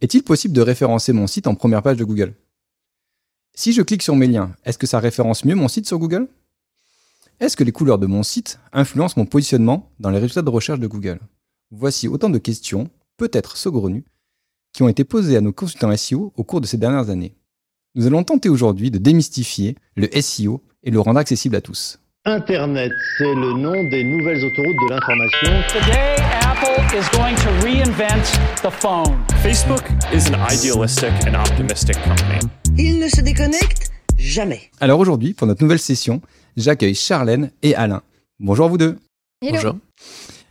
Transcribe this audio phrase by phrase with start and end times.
[0.00, 2.34] Est-il possible de référencer mon site en première page de Google?
[3.54, 6.26] Si je clique sur mes liens, est-ce que ça référence mieux mon site sur Google?
[7.38, 10.78] Est-ce que les couleurs de mon site influencent mon positionnement dans les résultats de recherche
[10.78, 11.20] de Google?
[11.70, 14.04] Voici autant de questions, peut-être saugrenues,
[14.72, 17.34] qui ont été posées à nos consultants SEO au cours de ces dernières années.
[17.94, 22.00] Nous allons tenter aujourd'hui de démystifier le SEO et le rendre accessible à tous.
[22.24, 26.49] Internet, c'est le nom des nouvelles autoroutes de l'information.
[26.80, 28.24] Is going to reinvent
[28.62, 29.22] the phone.
[29.44, 32.40] Facebook is an idealistic and optimistic company.
[32.78, 34.62] Il ne se déconnecte jamais.
[34.80, 36.20] Alors aujourd'hui, pour notre nouvelle session,
[36.56, 38.02] j'accueille Charlène et Alain.
[38.40, 38.98] Bonjour à vous deux.
[39.42, 39.52] Hello.
[39.52, 39.76] Bonjour.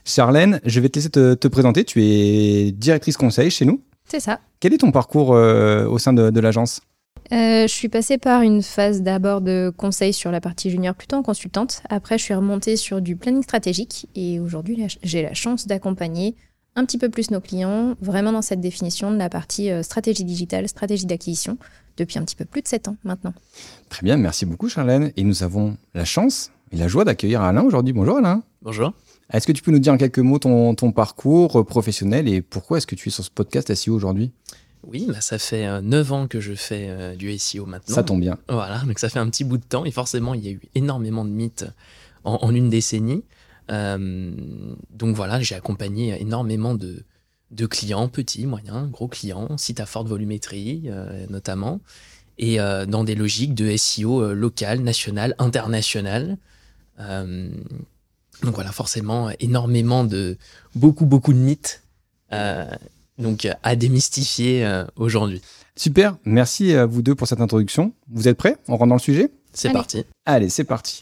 [0.06, 1.84] Charlène, je vais te laisser te, te présenter.
[1.84, 3.82] Tu es directrice conseil chez nous.
[4.10, 4.40] C'est ça.
[4.60, 6.80] Quel est ton parcours euh, au sein de, de l'agence?
[7.32, 11.16] Euh, je suis passée par une phase d'abord de conseil sur la partie junior, plutôt
[11.16, 11.84] en consultante.
[11.90, 16.36] Après, je suis remontée sur du planning stratégique et aujourd'hui, j'ai la chance d'accompagner
[16.76, 20.24] un petit peu plus nos clients vraiment dans cette définition de la partie euh, stratégie
[20.24, 21.58] digitale, stratégie d'acquisition
[21.98, 23.34] depuis un petit peu plus de 7 ans maintenant.
[23.90, 25.12] Très bien, merci beaucoup Charlène.
[25.18, 27.94] Et nous avons la chance et la joie d'accueillir Alain aujourd'hui.
[27.94, 28.42] Bonjour Alain.
[28.62, 28.94] Bonjour.
[29.32, 32.78] Est-ce que tu peux nous dire en quelques mots ton, ton parcours professionnel et pourquoi
[32.78, 34.32] est-ce que tu es sur ce podcast SEO aujourd'hui?
[34.84, 37.96] Oui, bah, ça fait euh, 9 ans que je fais euh, du SEO maintenant.
[37.96, 38.38] Ça tombe bien.
[38.48, 40.62] Voilà, donc ça fait un petit bout de temps et forcément il y a eu
[40.76, 41.66] énormément de mythes
[42.24, 43.24] en, en une décennie.
[43.72, 44.32] Euh,
[44.92, 47.04] donc voilà, j'ai accompagné énormément de,
[47.52, 51.82] de clients, petits, moyens, gros clients, sites à forte volumétrie euh, notamment,
[52.38, 56.38] et euh, dans des logiques de SEO euh, local, national, international.
[57.00, 57.50] Euh,
[58.44, 60.38] donc voilà, forcément énormément de
[60.74, 61.84] beaucoup beaucoup de mythes.
[63.20, 65.42] Donc à démystifier euh, aujourd'hui.
[65.76, 67.94] Super, merci à vous deux pour cette introduction.
[68.10, 68.58] Vous êtes prêts?
[68.68, 69.30] On rentre dans le sujet?
[69.54, 70.06] C'est parti.
[70.26, 71.02] Allez, c'est parti.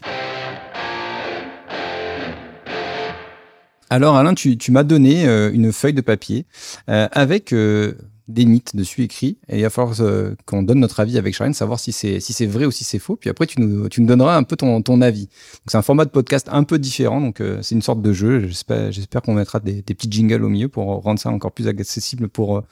[3.90, 6.44] Alors Alain, tu, tu m'as donné euh, une feuille de papier
[6.90, 7.94] euh, avec euh,
[8.28, 11.54] des mythes dessus écrits et il va falloir euh, qu'on donne notre avis avec Charlène,
[11.54, 13.16] savoir si c'est si c'est vrai ou si c'est faux.
[13.16, 15.28] Puis après, tu nous, tu nous donneras un peu ton, ton avis.
[15.66, 18.46] C'est un format de podcast un peu différent, donc euh, c'est une sorte de jeu.
[18.46, 21.68] J'espère j'espère qu'on mettra des, des petits jingles au milieu pour rendre ça encore plus
[21.68, 22.62] accessible pour euh,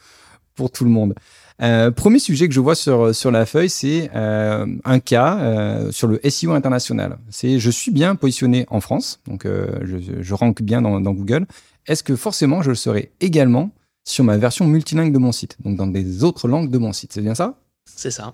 [0.55, 1.13] pour tout le monde.
[1.61, 5.91] Euh, premier sujet que je vois sur, sur la feuille, c'est euh, un cas euh,
[5.91, 7.17] sur le SEO international.
[7.29, 11.13] C'est je suis bien positionné en France, donc euh, je, je rank bien dans, dans
[11.13, 11.47] Google.
[11.87, 13.71] Est-ce que forcément je le serai également
[14.09, 17.11] sur ma version multilingue de mon site, donc dans des autres langues de mon site
[17.13, 17.55] C'est bien ça?
[17.85, 18.33] C'est ça.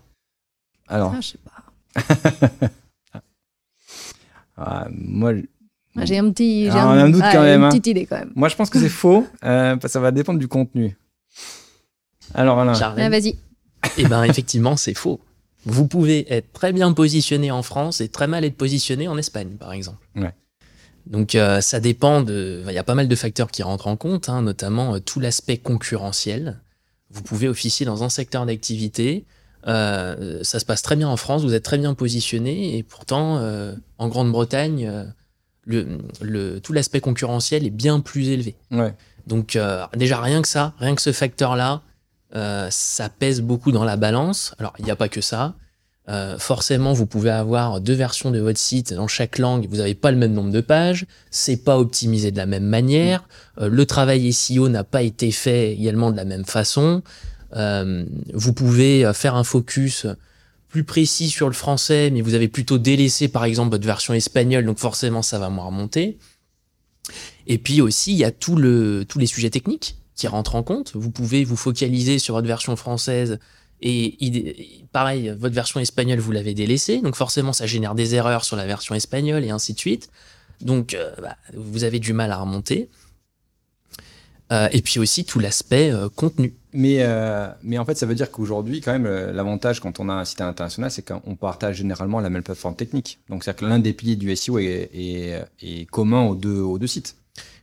[0.87, 2.69] Alors, Ah, je sais pas.
[4.57, 5.33] ah, moi,
[5.95, 7.69] Ah, J'ai un petit, j'ai Ah, on a un doute quand même, Une hein.
[7.69, 8.31] petite idée quand même.
[8.35, 9.25] moi, je pense que c'est faux.
[9.43, 10.97] Euh, parce que ça va dépendre du contenu.
[12.33, 12.73] Alors, Alain.
[12.79, 13.37] Ah, vas-y.
[13.97, 15.19] Eh ben effectivement, c'est faux.
[15.65, 19.55] Vous pouvez être très bien positionné en France et très mal être positionné en Espagne,
[19.59, 20.07] par exemple.
[20.15, 20.33] Ouais.
[21.05, 22.63] Donc euh, ça dépend de.
[22.67, 25.19] Il y a pas mal de facteurs qui rentrent en compte, hein, notamment euh, tout
[25.19, 26.59] l'aspect concurrentiel.
[27.09, 29.25] Vous pouvez officier dans un secteur d'activité.
[29.67, 33.39] euh, ça se passe très bien en France, vous êtes très bien positionné, et pourtant,
[33.97, 35.13] en Grande-Bretagne,
[35.65, 38.55] le, le- tout l'aspect concurrentiel est bien plus élevé.
[38.71, 38.93] ouais.
[39.27, 39.57] Donc
[39.95, 41.81] déjà rien que ça, rien que ce facteur-là,
[42.69, 44.53] ça pèse beaucoup dans la balance.
[44.59, 45.53] Alors il n'y a pas que ça.
[46.09, 49.67] Euh, forcément, vous pouvez avoir deux versions de votre site dans chaque langue.
[49.69, 51.05] Vous n'avez pas le même nombre de pages.
[51.31, 53.27] C'est pas optimisé de la même manière.
[53.59, 57.01] Euh, le travail SEO n'a pas été fait également de la même façon.
[57.55, 60.07] Euh, vous pouvez euh, faire un focus
[60.69, 64.65] plus précis sur le français, mais vous avez plutôt délaissé par exemple votre version espagnole,
[64.65, 66.17] donc forcément ça va moins remonter.
[67.45, 70.63] Et puis aussi, il y a tout le, tous les sujets techniques qui rentrent en
[70.63, 70.93] compte.
[70.95, 73.39] Vous pouvez vous focaliser sur votre version française
[73.85, 77.01] et pareil, votre version espagnole, vous l'avez délaissée.
[77.01, 80.09] Donc forcément, ça génère des erreurs sur la version espagnole et ainsi de suite.
[80.61, 82.89] Donc euh, bah, vous avez du mal à remonter.
[84.51, 86.53] Euh, et puis aussi tout l'aspect euh, contenu.
[86.73, 87.05] Mais,
[87.61, 90.41] mais en fait, ça veut dire qu'aujourd'hui, quand même, l'avantage quand on a un site
[90.41, 93.19] international, c'est qu'on partage généralement la même plateforme technique.
[93.29, 96.79] Donc, c'est-à-dire que l'un des piliers du SEO est, est, est commun aux deux, aux
[96.79, 97.15] deux sites.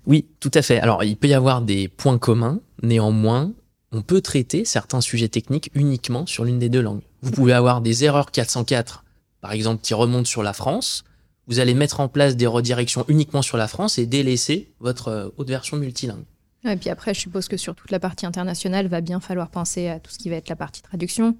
[0.06, 0.78] Oui, tout à fait.
[0.78, 2.60] Alors, il peut y avoir des points communs.
[2.84, 3.52] Néanmoins,
[3.92, 7.02] on peut traiter certains sujets techniques uniquement sur l'une des deux langues.
[7.22, 9.04] Vous pouvez avoir des erreurs 404,
[9.40, 11.04] par exemple, qui remontent sur la France.
[11.48, 15.28] Vous allez mettre en place des redirections uniquement sur la France et délaisser votre euh,
[15.37, 16.25] haute version multilingue.
[16.64, 19.88] Et puis après, je suppose que sur toute la partie internationale, va bien falloir penser
[19.88, 21.36] à tout ce qui va être la partie traduction.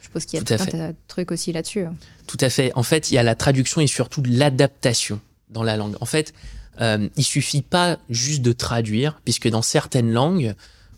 [0.00, 1.84] Je suppose qu'il y a Tout un trucs aussi là-dessus.
[1.84, 1.94] hein.
[2.26, 2.72] Tout à fait.
[2.74, 5.94] En fait, il y a la traduction et surtout l'adaptation dans la langue.
[6.00, 6.34] En fait,
[6.80, 10.54] euh, il suffit pas juste de traduire, puisque dans certaines langues,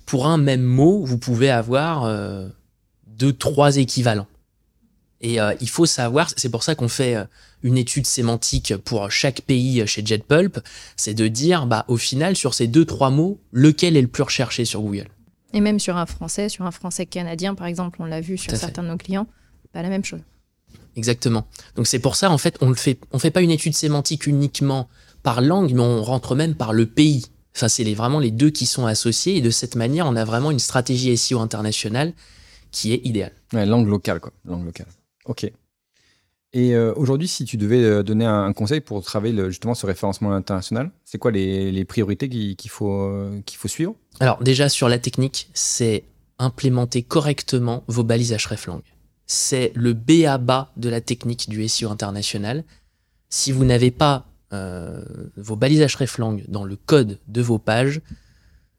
[0.08, 2.48] pour un même mot, vous pouvez avoir euh,
[3.06, 4.26] deux, trois équivalents.
[5.20, 7.24] Et euh, il faut savoir, c'est pour ça qu'on fait euh,
[7.62, 10.60] une étude sémantique pour chaque pays chez JetPulp,
[10.96, 14.22] c'est de dire, bah, au final, sur ces deux, trois mots, lequel est le plus
[14.22, 15.08] recherché sur Google?
[15.52, 18.56] Et même sur un français, sur un français canadien, par exemple, on l'a vu sur
[18.56, 19.26] certains de nos clients,
[19.74, 20.20] pas la même chose.
[20.96, 21.46] Exactement.
[21.76, 24.26] Donc c'est pour ça, en fait, on ne fait, on fait pas une étude sémantique
[24.26, 24.88] uniquement
[25.22, 27.26] par langue, mais on rentre même par le pays.
[27.58, 29.36] Enfin, c'est les- vraiment les deux qui sont associés.
[29.36, 32.12] Et de cette manière, on a vraiment une stratégie SEO internationale
[32.70, 33.32] qui est idéale.
[33.52, 34.32] Ouais, langue locale, quoi.
[34.44, 34.86] Langue locale.
[35.24, 35.50] Ok.
[36.54, 39.84] Et euh, aujourd'hui, si tu devais euh, donner un, conseil pour travailler le- justement ce
[39.86, 43.94] référencement international, c'est quoi les, les priorités qui- qu'il faut, euh, qu'il faut suivre?
[44.20, 46.04] Alors déjà sur la technique, c'est
[46.38, 48.80] implémenter correctement vos balises hreflang.
[49.26, 52.64] C'est le B à bas de la technique du SEO international.
[53.28, 55.02] Si vous n'avez pas euh,
[55.36, 58.00] vos balises hreflang dans le code de vos pages,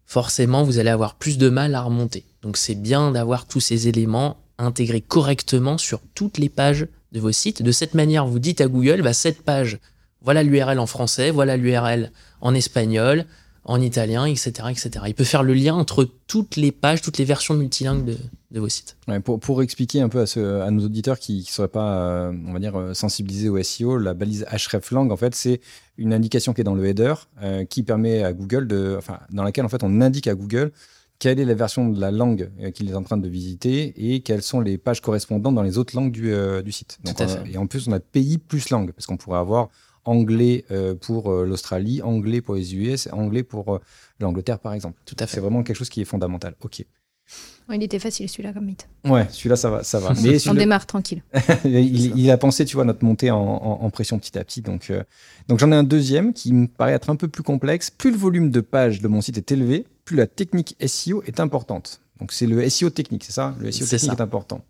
[0.06, 2.26] forcément vous allez avoir plus de mal à remonter.
[2.42, 7.32] Donc c'est bien d'avoir tous ces éléments intégrés correctement sur toutes les pages de vos
[7.32, 7.62] sites.
[7.62, 9.80] De cette manière, vous dites à Google, bah, cette page,
[10.22, 12.12] voilà l'URL en français, voilà l'URL
[12.42, 13.26] en espagnol,
[13.66, 14.90] en italien, etc., etc.
[15.08, 18.18] Il peut faire le lien entre toutes les pages, toutes les versions multilingues de,
[18.52, 18.98] de vos sites.
[19.08, 22.00] Ouais, pour, pour expliquer un peu à, ce- à nos auditeurs qui ne seraient pas,
[22.02, 25.62] euh, on va dire, euh, sensibilisés au SEO, la balise hreflang, en fait, c'est
[25.98, 27.14] une indication qui est dans le header
[27.44, 30.72] euh, qui permet à Google de, enfin, dans laquelle en fait on indique à Google
[31.20, 34.42] quelle est la version de la langue qu'il est en train de visiter et quelles
[34.42, 36.98] sont les pages correspondantes dans les autres langues du, euh, du site.
[37.04, 37.52] Tout à fait.
[37.52, 39.68] et en plus, on a pays plus langue parce qu'on pourrait avoir
[40.10, 43.80] anglais euh, pour euh, l'Australie, anglais pour les US, anglais pour euh,
[44.20, 45.00] l'Angleterre, par exemple.
[45.06, 45.40] Tout à C'est fait.
[45.42, 46.56] vraiment quelque chose qui est fondamental.
[46.62, 46.84] Ok.
[47.70, 48.88] Ouais, il était facile celui-là comme mythe.
[49.06, 50.14] Ouais, celui-là, ça va, ça va.
[50.24, 51.22] Mais On démarre tranquille.
[51.64, 54.62] il, il a pensé, tu vois, notre montée en, en- en pression petit à petit.
[54.62, 55.04] Donc, euh,
[55.48, 57.92] donc j'en ai un deuxième qui me paraît être un peu plus complexe.
[57.92, 61.40] Plus le volume de pages de mon site est élevé, plus la technique SEO est
[61.40, 62.02] importante.
[62.20, 63.56] Donc c'est le SEO technique, c'est ça?
[63.60, 64.18] Le SEO C'est technique ça.
[64.18, 64.62] est important.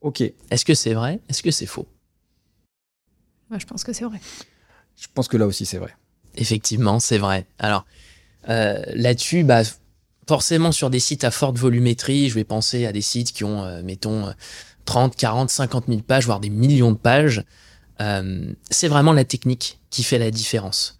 [0.00, 1.20] Ok, Est-ce que c'est vrai?
[1.28, 1.86] Est-ce que c'est faux?
[3.50, 4.20] Moi, je pense que c'est vrai.
[4.98, 5.94] Je pense que là aussi c'est vrai.
[6.36, 7.46] Effectivement, c'est vrai.
[7.58, 7.84] Alors,
[8.48, 9.62] euh, là-dessus, bah,
[10.28, 13.64] forcément, sur des sites à forte volumétrie, je vais penser à des sites qui ont,
[13.64, 14.32] euh, mettons, euh,
[14.84, 17.44] 30, 40, 50 000 pages, voire des millions de pages.
[18.00, 20.94] Euh, c'est vraiment la technique qui fait la différence.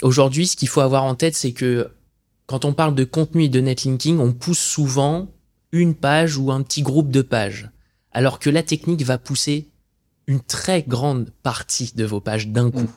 [0.00, 1.90] Aujourd'hui, ce qu'il faut avoir en tête, c'est que
[2.46, 5.28] quand on parle de contenu et de netlinking, on pousse souvent
[5.72, 7.68] une page ou un petit groupe de pages,
[8.12, 9.68] alors que la technique va pousser
[10.30, 12.88] une très grande partie de vos pages d'un coup.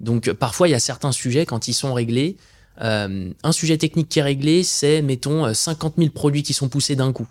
[0.00, 2.36] Donc euh, parfois, il y a certains sujets, quand ils sont réglés,
[2.82, 6.68] euh, un sujet technique qui est réglé, c'est, mettons, euh, 50 000 produits qui sont
[6.68, 7.26] poussés d'un coup.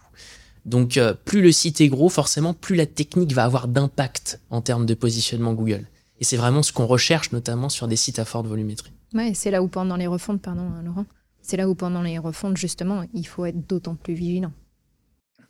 [0.65, 4.61] Donc euh, plus le site est gros, forcément, plus la technique va avoir d'impact en
[4.61, 5.85] termes de positionnement Google.
[6.19, 8.91] Et c'est vraiment ce qu'on recherche, notamment sur des sites à forte volumétrie.
[9.13, 11.05] Ouais, c'est là où pendant les refontes, pardon hein, Laurent,
[11.41, 14.51] c'est là où pendant les refontes, justement, il faut être d'autant plus vigilant.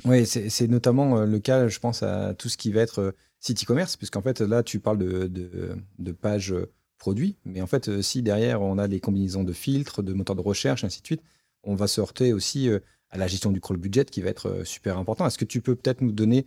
[0.06, 3.12] Oui, c'est notamment euh, le cas, je pense, à tout ce qui va être euh,
[3.40, 7.68] site e-commerce, puisqu'en fait, là, tu parles de, de, de pages euh, produits, mais en
[7.68, 11.02] fait, euh, si derrière, on a les combinaisons de filtres, de moteurs de recherche, ainsi
[11.02, 11.22] de suite,
[11.64, 12.80] on va se heurter aussi euh,
[13.10, 15.26] à la gestion du crawl budget qui va être super important.
[15.26, 16.46] Est-ce que tu peux peut-être nous donner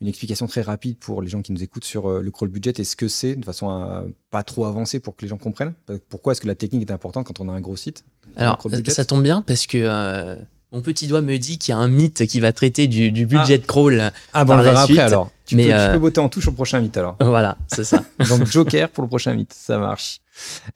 [0.00, 2.72] une explication très rapide pour les gens qui nous écoutent sur le crawl budget?
[2.78, 5.74] Et ce que c'est, de façon à pas trop avancer pour que les gens comprennent?
[6.08, 8.04] Pourquoi est-ce que la technique est importante quand on a un gros site
[8.36, 10.36] Alors, ça tombe bien parce que euh,
[10.70, 13.26] mon petit doigt me dit qu'il y a un mythe qui va traiter du, du
[13.26, 14.12] budget crawl.
[14.32, 15.32] Ah, bon, on le verra après, alors.
[15.48, 17.16] Tu, Mais, peux, tu euh, peux voter en touche au prochain mythe alors.
[17.20, 18.04] Voilà, c'est ça.
[18.28, 20.20] Donc Joker pour le prochain mythe, ça marche.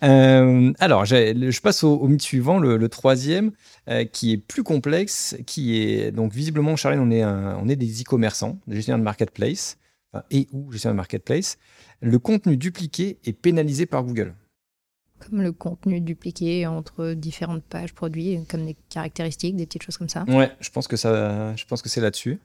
[0.03, 3.53] Euh, alors, je passe au, au mythe suivant, le, le troisième,
[3.89, 7.77] euh, qui est plus complexe, qui est donc visiblement, Charlène, on est, un- on est
[7.77, 9.77] des e-commerçants, des gestionnaires de marketplace,
[10.13, 11.59] enfin, et ou gestionnaires de marketplace.
[12.01, 14.35] Le contenu dupliqué est pénalisé par Google.
[15.21, 20.09] Comme le contenu dupliqué entre différentes pages produits, comme des caractéristiques, des petites choses comme
[20.09, 20.25] ça.
[20.29, 22.41] Ouais, je pense que ça, je pense que c'est là-dessus.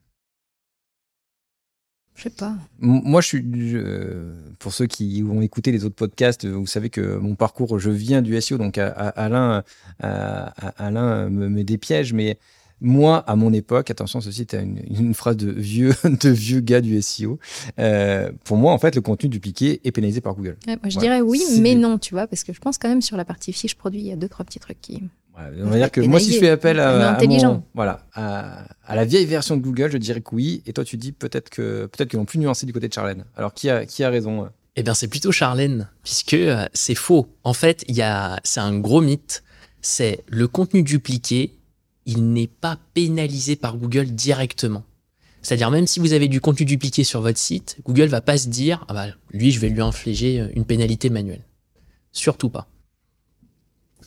[2.18, 2.56] Je sais pas.
[2.80, 7.18] Moi, je suis, je- pour ceux qui ont écouté les autres podcasts, vous savez que
[7.18, 9.64] mon parcours, je viens du SEO, donc à- à- Alain,
[10.00, 12.40] à- à- Alain me met des pièges, mais
[12.82, 16.82] moi, à mon époque, attention, ceci est une, une phrase de vieux, de vieux gars
[16.82, 17.38] du SEO.
[17.80, 20.58] euh, pour moi, en fait, le contenu dupliqué est pénalisé par Google.
[20.68, 21.02] Ouais, moi, je Ouais.
[21.04, 23.54] dirais oui, mais non, tu vois, parce que je pense quand même sur la partie
[23.54, 25.04] fiche produit, il y a deux, trois petits trucs qui.
[25.38, 27.54] Ouais, on va dire que moi, si je fais appel à, à intelligent.
[27.54, 30.64] mon- voilà, à, à la vieille version de Google, je dirais que oui.
[30.66, 33.24] Et toi, tu dis peut-être que peut-être qu'ils l'ont plus nuancé du côté de Charlène.
[33.36, 34.48] Alors, qui a, qui a raison euh?
[34.76, 37.28] Eh bien, c'est plutôt Charlène, puisque euh, c'est faux.
[37.44, 39.44] En fait, il y a, c'est un gros mythe.
[39.82, 41.54] C'est le contenu dupliqué,
[42.08, 44.84] il n'est pas pénalisé par Google directement.
[45.44, 48.48] C'est-à-dire, même si vous avez du contenu dupliqué sur votre site, Google va pas se
[48.50, 51.44] dire, ah bah, lui, je vais lui infliger euh, une pénalité manuelle.
[52.12, 52.68] Surtout pas.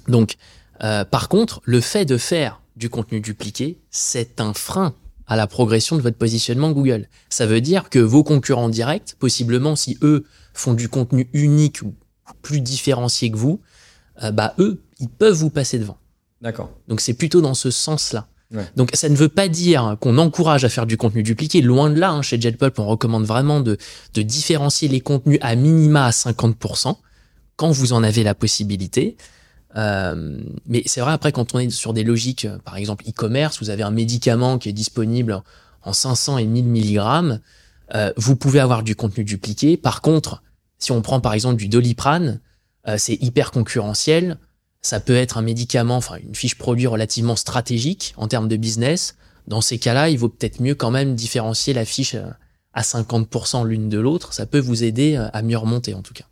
[0.09, 0.37] Donc,
[0.83, 4.95] euh, par contre, le fait de faire du contenu dupliqué, c'est un frein
[5.27, 7.09] à la progression de votre positionnement Google.
[7.29, 11.95] Ça veut dire que vos concurrents directs, possiblement si eux font du contenu unique ou
[12.43, 13.61] plus différencié que vous,
[14.23, 15.99] euh, bah eux, ils peuvent vous passer devant.
[16.41, 16.71] D'accord.
[16.89, 18.27] Donc c'est plutôt dans ce sens-là.
[18.53, 18.67] Ouais.
[18.75, 21.61] Donc ça ne veut pas dire qu'on encourage à faire du contenu dupliqué.
[21.61, 23.79] Loin de là, hein, chez JetPulp, on recommande vraiment de,
[24.15, 26.97] de différencier les contenus à minima à 50%
[27.57, 29.17] quand vous en avez la possibilité.
[29.77, 33.61] Euh, mais c'est vrai, après, quand on est sur des logiques, euh, par exemple e-commerce,
[33.61, 35.43] vous avez un médicament qui est disponible
[35.83, 37.41] en 500 et 1000 mg,
[37.95, 39.77] euh, vous pouvez avoir du contenu dupliqué.
[39.77, 40.43] Par contre,
[40.79, 42.41] si on prend par exemple du doliprane,
[42.89, 44.39] euh, c'est hyper concurrentiel.
[44.83, 49.17] Ça peut être un médicament, enfin une fiche produit relativement stratégique en termes de business.
[49.47, 52.17] Dans ces cas-là, il vaut peut-être mieux quand même différencier la fiche
[52.73, 54.33] à 50% l'une de l'autre.
[54.33, 56.30] Ça peut vous aider à mieux remonter en tout cas.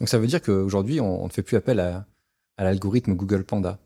[0.00, 2.06] Donc ça veut dire qu'aujourd'hui, on on ne fait plus appel à,
[2.56, 3.78] à l'algorithme Google Panda.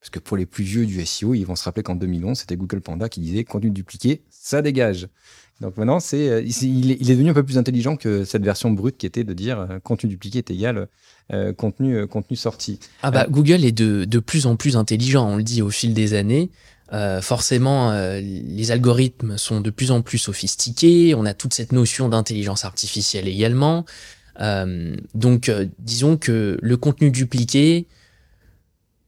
[0.00, 2.56] Parce que pour les plus vieux du SEO, ils vont se rappeler qu'en 2011, c'était
[2.56, 5.06] Google Panda qui disait contenu dupliqué, ça dégage.
[5.60, 8.96] Donc maintenant, c'est, euh, il, est devenu un peu plus intelligent que cette version brute
[8.96, 10.88] qui était de dire euh, contenu dupliqué est égal
[11.32, 12.80] euh, contenu, euh, contenu sorti.
[13.02, 15.94] Ah bah Google est de, de plus en plus intelligent, on le dit au fil
[15.94, 16.50] des années.
[17.22, 21.14] Forcément, les algorithmes sont de plus en plus sophistiqués.
[21.14, 23.86] On a toute cette notion d'intelligence artificielle également.
[24.40, 27.86] Euh, donc, euh, disons que le contenu dupliqué,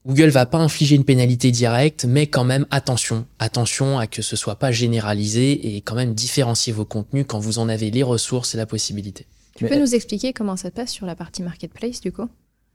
[0.07, 4.37] Google va pas infliger une pénalité directe, mais quand même attention, attention à que ce
[4.37, 8.55] soit pas généralisé et quand même différencier vos contenus quand vous en avez les ressources
[8.55, 9.27] et la possibilité.
[9.57, 12.29] Tu Mais- peux nous expliquer comment ça se passe sur la partie marketplace du coup?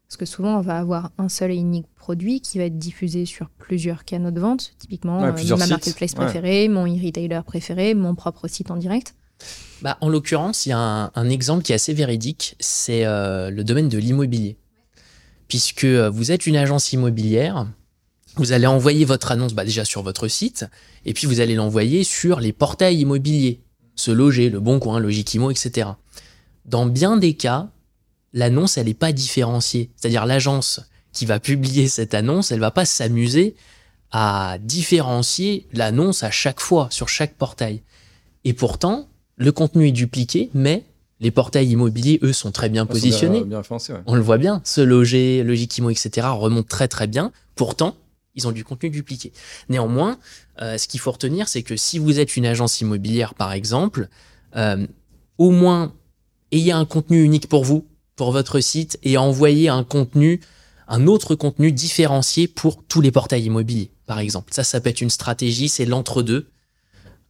[0.08, 3.28] Parce que souvent on va avoir un seul et unique produit qui va être diffusé
[3.28, 6.24] sur plusieurs canaux de vente, typiquement Ouais, euh, plusieurs ma sites, marketplace ouais.
[6.26, 9.14] préférée, mon e-retailer préféré, mon propre site en direct.
[9.82, 13.64] Bah, en l'occurrence, il y a un, exemple qui est assez véridique, c'est euh, le
[13.64, 14.58] domaine de l'immobilier.
[15.48, 17.68] Puisque euh, vous êtes une agence immobilière,
[18.36, 20.66] vous allez envoyer votre annonce bah, déjà sur votre site,
[21.06, 23.62] et puis vous allez l'envoyer sur les portails immobiliers,
[23.96, 25.90] Se Loger, Le Bon Coin, Logikimo, etc.
[26.66, 27.70] Dans bien des cas,
[28.34, 29.92] l'annonce, elle n'est pas différenciée.
[29.96, 30.82] C'est-à-dire l'agence
[31.12, 33.56] qui va publier cette annonce, elle va pas s'amuser
[34.12, 37.82] à différencier l'annonce à chaque fois sur chaque portail.
[38.46, 39.09] Et pourtant,
[39.40, 40.84] le contenu est dupliqué, mais
[41.22, 43.40] les portails immobiliers, eux, sont très bien positionnés.
[43.40, 44.00] Bien, bien référencé, ouais.
[44.06, 46.28] On le voit bien, se loger, Logikimo, etc.
[46.32, 47.32] remontent très très bien.
[47.56, 47.96] Pourtant,
[48.36, 49.34] ils ont du contenu dupliqué.
[49.70, 50.20] Néanmoins,
[50.62, 54.10] euh, ce qu'il faut retenir, c'est que si vous êtes une agence immobilière, par exemple,
[54.56, 54.86] euh,
[55.38, 55.94] au moins
[56.52, 60.42] ayez un contenu unique pour vous, pour votre site, et envoyez un contenu,
[60.88, 64.54] un autre contenu différencié pour tous les portails immobiliers, par exemple.
[64.54, 66.48] Ça, ça peut être une stratégie, c'est l'entre-deux,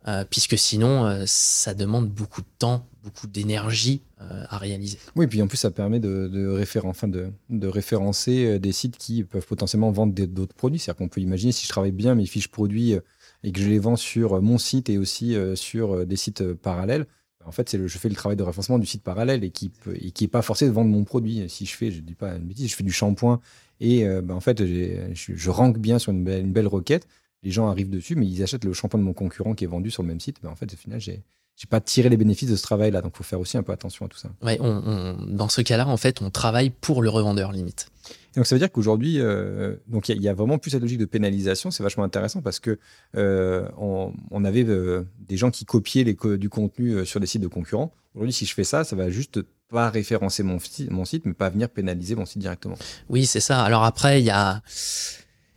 [0.07, 4.97] euh, puisque sinon, euh, ça demande beaucoup de temps, beaucoup d'énergie euh, à réaliser.
[5.17, 9.45] Oui, puis en plus, ça permet de, de, enfin de, référencer des sites qui peuvent
[9.45, 10.79] potentiellement vendre d'autres produits.
[10.79, 12.95] C'est-à-dire qu'on peut imaginer si je travaille bien mes fiches produits
[13.43, 17.05] et que je les vends sur mon site et aussi sur des sites parallèles.
[17.45, 20.27] En fait, je fais le travail de référencement du site parallèle et qui peut, et
[20.27, 21.49] pas forcé de vendre mon produit.
[21.49, 23.41] Si je fais, je dis pas une bêtise, je fais du shampoing
[23.81, 27.07] et ben, en fait, je, je bien sur une belle requête.
[27.43, 29.91] Les gens arrivent dessus, mais ils achètent le shampoing de mon concurrent qui est vendu
[29.91, 30.37] sur le même site.
[30.43, 31.23] Ben, en fait, au final, j'ai
[31.55, 33.01] j'ai pas tiré les bénéfices de ce travail-là.
[33.01, 34.29] Donc, il faut faire aussi un peu attention à tout ça.
[34.41, 37.89] Ouais, on, on- dans ce cas-là, en fait, on travaille pour le revendeur limite.
[38.33, 40.57] Et donc ça veut dire qu'aujourd'hui, euh, donc il y, a- il y a vraiment
[40.57, 41.69] plus cette logique de pénalisation.
[41.69, 42.79] C'est vachement intéressant parce que
[43.17, 47.27] euh, on, on avait euh, des gens qui copiaient les co- du contenu sur des
[47.27, 47.91] sites de concurrents.
[48.15, 51.67] Aujourd'hui, si je fais ça, ça va juste pas référencer mon site, mais pas venir
[51.69, 52.75] pénaliser mon site directement.
[53.09, 53.61] Oui, c'est ça.
[53.63, 54.61] Alors après, il y a,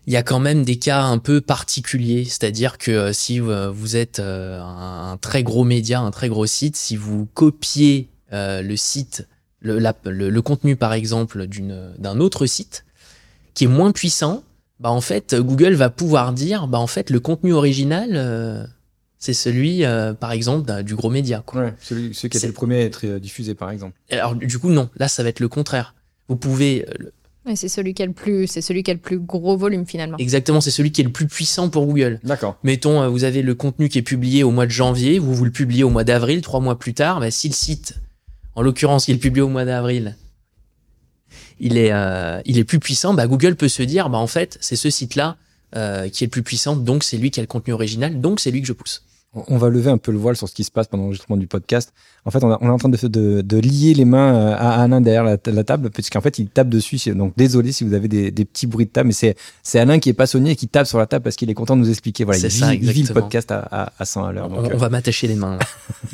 [0.06, 2.24] il y a quand même des cas un peu particuliers.
[2.24, 6.46] C'est-à-dire que euh, si euh, vous êtes euh, un, très gros média, un très gros
[6.46, 9.28] site, si vous copiez le site,
[9.60, 12.84] le, la- le, le contenu par exemple d'un autre site
[13.54, 14.42] qui est moins puissant,
[14.80, 18.64] bah en fait, Google va pouvoir dire, bah en fait, le contenu original, euh,
[19.18, 21.42] c'est celui, euh, par exemple, du gros média.
[21.46, 21.60] Quoi.
[21.64, 23.96] Ouais, celui, celui qui a été le premier à être diffusé, par exemple.
[24.10, 24.88] Alors du coup, non.
[24.96, 25.94] Là, ça va être le contraire.
[26.28, 26.86] Vous pouvez
[27.54, 30.16] c'est celui qui a le plus, c'est celui qui a le plus gros volume finalement.
[30.18, 32.20] Exactement, c'est celui qui est le plus puissant pour Google.
[32.22, 32.56] D'accord.
[32.62, 35.44] Mettons, euh, vous avez le contenu qui est publié au mois de janvier, vous vous
[35.44, 37.94] le publiez au mois d'avril, trois mois plus tard, bah, si le site,
[38.54, 40.16] en l'occurrence, il est publié au mois d'avril,
[41.58, 44.56] il est, euh, il est plus puissant, bah, Google peut se dire, bah, en fait,
[44.60, 45.36] c'est ce site-là
[45.74, 48.40] euh, qui est le plus puissant, donc c'est lui qui a le contenu original, donc
[48.40, 49.04] c'est lui que je pousse.
[49.34, 51.36] On on va lever un peu le voile sur ce qui se passe pendant l'enregistrement
[51.38, 51.92] du podcast.
[52.24, 54.54] En fait, on, a- on est en train de, de, de lier les mains euh,
[54.56, 56.98] à Alain derrière la, la table, puisqu'en fait, il tape dessus.
[57.14, 59.98] Donc, désolé si vous avez des, des petits bruits de table, mais c'est c'est Alain
[59.98, 61.90] qui est passionné et qui tape sur la table parce qu'il est content de nous
[61.90, 62.24] expliquer.
[62.24, 64.48] Voilà, C'est il, ça, vit, il vit le podcast à, à, à 100 à l'heure.
[64.50, 65.58] On, Donc, on euh, va m'attacher les mains.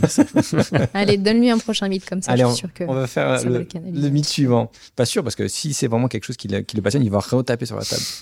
[0.95, 2.33] Allez, donne-lui un prochain mythe comme ça.
[2.33, 2.85] Allez, je on, suis sûr que.
[2.85, 4.01] on va faire le, le canaliser.
[4.01, 4.71] le mythe suivant.
[4.97, 7.11] Pas sûr, parce que si c'est vraiment quelque chose qui le, qui le passionne, il
[7.11, 8.03] va retaper sur la table.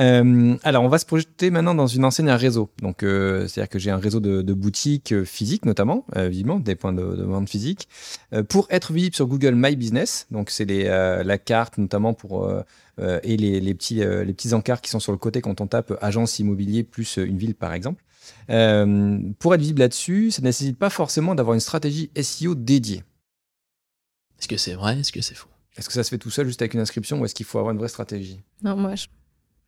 [0.00, 2.68] Euh, alors, on va se projeter maintenant dans une enseigne à réseau.
[2.82, 6.58] Donc, euh, c'est-à-dire que j'ai un réseau de, de boutiques euh, physiques notamment, euh, évidemment,
[6.58, 7.88] des points de, de vente physiques,
[8.32, 10.26] euh, pour être visible sur Google My Business.
[10.30, 12.62] Donc c'est euh, la carte notamment pour euh,
[12.98, 15.60] euh, et les, les petits euh, les petits encarts qui sont sur le côté quand
[15.60, 18.02] on tape agence immobilier plus une ville par exemple.
[18.50, 23.02] Euh, pour être visible là-dessus, ça ne nécessite pas forcément d'avoir une stratégie SEO dédiée.
[24.38, 24.98] Est-ce que c'est vrai?
[25.00, 25.48] Est-ce que c'est faux?
[25.76, 27.58] Est-ce que ça se fait tout seul juste avec une inscription ou est-ce qu'il faut
[27.58, 28.40] avoir une vraie stratégie?
[28.62, 29.06] Non, moi, je,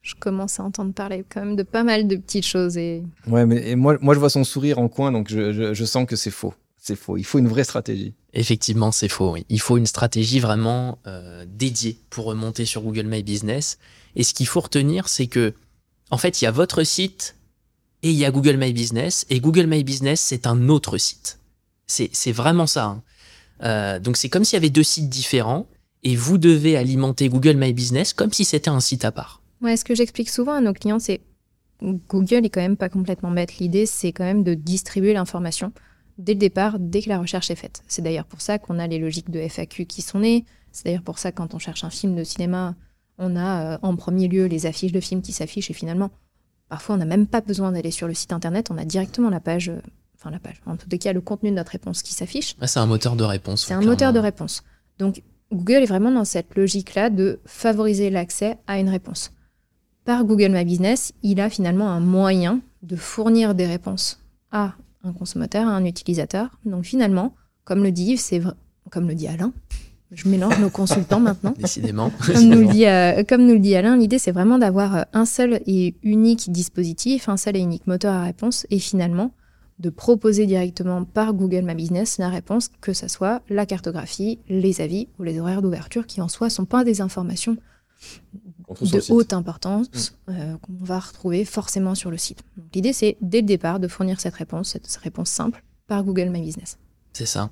[0.07, 3.45] je commence à entendre parler quand même de pas mal de petites choses et Ouais,
[3.45, 6.07] mais et moi, moi je vois son sourire en coin, donc je, je, je sens
[6.07, 6.55] que c'est faux.
[6.81, 7.17] C'est faux.
[7.17, 8.15] Il faut une vraie stratégie.
[8.33, 9.33] Effectivement, c'est faux.
[9.33, 9.45] Oui.
[9.49, 13.79] Il faut une stratégie vraiment euh, dédiée pour remonter sur Google My Business.
[14.15, 15.53] Et ce qu'il faut retenir, c'est que,
[16.13, 17.35] en fait, il y a votre site
[18.05, 19.27] et il y a Google My Business.
[19.31, 21.41] Et Google My Business, c'est un autre site.
[21.89, 22.85] C'est c'est vraiment ça.
[22.85, 23.03] hein.
[23.65, 25.67] Euh, donc, c'est comme s'il y avait deux sites différents
[26.05, 29.41] et vous devez alimenter Google My Business comme si c'était un site à part.
[29.63, 31.21] Ouais, ce que j'explique souvent à nos clients, c'est
[31.83, 33.59] Google est quand même pas complètement bête.
[33.59, 35.73] L'idée, c'est quand même de distribuer l'information
[36.19, 37.83] dès le départ, dès que la recherche est faite.
[37.89, 40.45] C'est d'ailleurs pour ça qu'on a les logiques de FAQ qui sont nées.
[40.73, 42.75] C'est d'ailleurs pour ça que quand on cherche un film de cinéma,
[43.19, 46.11] on a euh, en premier lieu les affiches de films qui s'affichent et finalement,
[46.69, 49.41] parfois, on n'a même pas besoin d'aller sur le site internet, on a directement la
[49.41, 49.81] page, euh,
[50.17, 52.57] enfin la page, en tout cas le contenu de notre réponse qui s'affiche.
[52.63, 53.67] C'est un moteur de réponse.
[53.67, 53.93] C'est un clairement.
[53.93, 54.63] moteur de réponse.
[54.99, 55.23] Donc,
[55.53, 59.31] Google est vraiment dans cette logique-là de favoriser l'accès à une réponse.
[60.07, 64.21] Par Google My Business, il a finalement un moyen de fournir des réponses
[64.53, 66.59] à un consommateur, à un utilisateur.
[66.65, 67.35] Donc, finalement,
[67.65, 68.55] comme le dit Yves, c'est vrai-
[68.93, 69.53] comme le dit Alain,
[70.13, 71.55] je mélange nos consultants maintenant.
[71.59, 72.13] Décidément.
[72.25, 75.03] Comme nous, le dit, euh, comme nous le dit Alain, l'idée c'est vraiment d'avoir euh,
[75.13, 79.33] un seul et unique dispositif, un seul et unique moteur à réponse, et finalement
[79.81, 84.81] de proposer directement par Google My Business la réponse, que ce soit la cartographie, les
[84.81, 87.57] avis ou les horaires d'ouverture, qui en soi sont pas des informations
[88.69, 92.43] de haute importance euh, qu'on va retrouver forcément sur le site.
[92.75, 96.41] L'idée c'est dès le départ de fournir cette réponse, cette réponse simple, par Google My
[96.41, 96.79] Business.
[97.13, 97.51] C'est ça.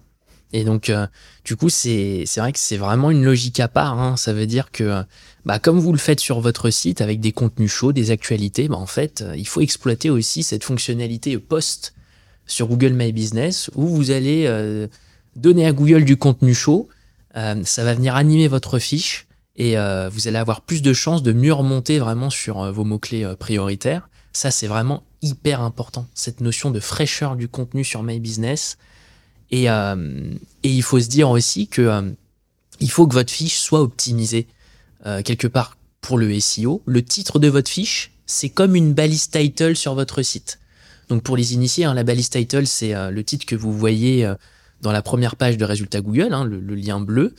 [0.52, 1.06] Et donc, euh,
[1.44, 3.99] du coup, c'est vrai que c'est vraiment une logique à part.
[3.99, 4.16] hein.
[4.16, 5.02] Ça veut dire que,
[5.44, 8.76] bah, comme vous le faites sur votre site avec des contenus chauds, des actualités, bah,
[8.76, 11.94] en fait, euh, il faut exploiter aussi cette fonctionnalité post
[12.47, 14.87] sur Google My Business où vous allez euh,
[15.35, 16.88] donner à Google du contenu chaud.
[17.37, 21.22] Euh, ça va venir animer votre fiche et euh, vous allez avoir plus de chances
[21.22, 24.08] de mieux remonter vraiment sur euh, vos mots-clés euh, prioritaires.
[24.32, 28.78] Ça, c'est vraiment hyper important, cette notion de fraîcheur du contenu sur My Business.
[29.50, 32.14] Et, euh, il faut se dire aussi que
[32.80, 34.48] il faut que votre fiche soit optimisée
[35.24, 36.82] quelque part pour le SEO.
[36.86, 40.58] Le titre de votre fiche, c'est comme une balise title sur votre site.
[41.08, 44.28] Donc pour les initiés, hein, la balise title, c'est le titre que vous voyez
[44.80, 47.34] dans la première page de résultats Google, hein, le lien bleu.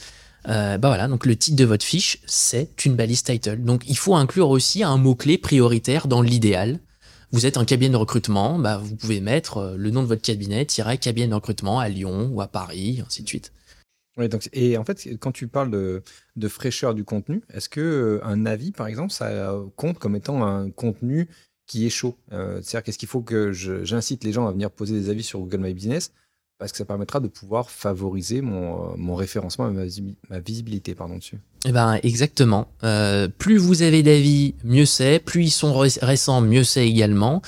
[0.48, 3.64] Euh, bah voilà, donc le titre de votre fiche, c'est une balise title.
[3.64, 6.80] Donc il faut inclure aussi un mot-clé prioritaire dans l'idéal.
[7.32, 10.22] Vous êtes un cabinet de recrutement, bah, vous pouvez mettre euh, le nom de votre
[10.22, 13.52] cabinet, cabinet de recrutement à Lyon ou à Paris, ainsi de suite.
[14.18, 16.02] Ouais, donc, et en fait, quand tu parles de,
[16.36, 20.46] de fraîcheur du contenu, est-ce que euh, un avis, par exemple, ça compte comme étant
[20.46, 21.28] un contenu
[21.68, 22.16] qui est chaud?
[22.32, 25.40] Euh, C'est-à-dire qu'est-ce qu'il faut que j'incite les gens à venir poser des avis sur
[25.40, 26.12] Google My Business
[26.58, 29.84] parce que ça permettra de pouvoir favoriser mon, euh, référencement ma,
[30.30, 31.40] ma visibilité pardon, dessus.
[31.66, 32.68] Eh ben exactement.
[32.84, 35.20] Euh, plus vous avez d'avis, mieux c'est.
[35.20, 37.42] Plus ils sont ré- récents, mieux c'est également.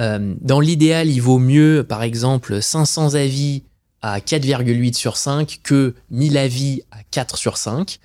[0.00, 3.64] Euh, dans l'idéal, il vaut mieux, par exemple, 500 avis
[4.00, 7.98] à 4,8 sur 5 que 1000 avis à 4 sur 5.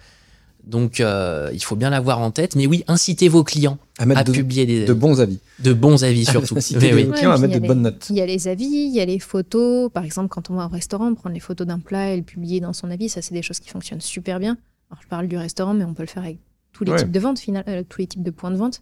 [0.66, 2.56] Donc, euh, il faut bien l'avoir en tête.
[2.56, 5.40] Mais oui, incitez vos clients À mettre à de, publier des, de bons avis.
[5.60, 6.56] de bons avis surtout.
[6.58, 7.12] Inciter Oui, oui.
[7.12, 8.08] clients à mettre il y de a bonnes les- notes.
[8.10, 9.92] Il y a les avis, il y a les photos.
[9.92, 12.62] Par exemple, quand on va au restaurant, prendre les photos d'un plat et le publier
[12.62, 14.58] dans son avis, ça, c'est des choses qui fonctionnent super bien.
[14.90, 16.38] Alors, je parle du restaurant, mais on peut le faire avec
[16.72, 16.98] tous les Ouais.
[17.00, 18.82] types de ventes, final- euh, tous les types de points de vente.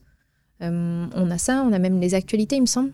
[0.61, 2.91] Euh, on a ça, on a même les actualités, il me semble.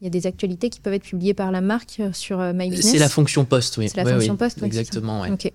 [0.00, 2.90] Il y a des actualités qui peuvent être publiées par la marque sur My Business.
[2.92, 3.90] C'est la fonction post, oui.
[3.90, 4.38] C'est la Ouais, fonction oui.
[4.38, 4.64] post, ça.
[4.66, 5.30] Exactement, ouais.
[5.30, 5.52] Ok.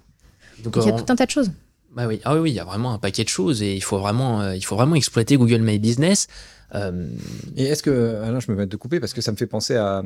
[0.63, 1.51] Donc, Donc, il y a on- tout un tas de choses.
[1.95, 3.97] Bah oui, ah oui, il y a vraiment un paquet de choses et il faut
[3.97, 6.27] vraiment, euh, il faut vraiment exploiter Google My Business.
[6.73, 7.07] Euh,
[7.55, 9.77] Et est-ce que, Alain, je me mets de couper parce que ça me fait penser
[9.77, 10.03] à,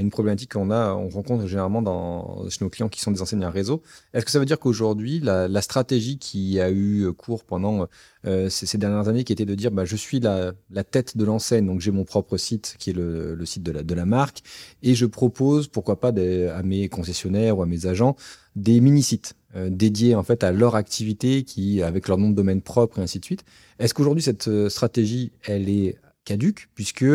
[0.00, 3.50] une problématique qu'on a, on rencontre généralement dans, chez nos clients qui sont des enseignants
[3.50, 3.82] réseau.
[4.14, 7.88] Est-ce que ça veut dire qu'aujourd'hui, la, stratégie qui a eu cours pendant
[8.26, 10.54] euh, ces, dernières années, qui était de dire, bah, je suis la,
[10.90, 14.42] tête de l'enseigne, donc j'ai mon propre site qui est le, site de la, marque,
[14.82, 18.16] et je propose, pourquoi pas, à mes concessionnaires ou à mes agents,
[18.56, 22.62] des mini-sites euh, dédiés en fait à leur activité, qui avec leur nom de domaine
[22.62, 23.44] propre et ainsi de suite.
[23.78, 27.06] Est-ce qu'aujourd'hui cette euh, stratégie, elle est caduque puisque